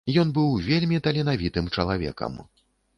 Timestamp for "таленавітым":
1.09-1.65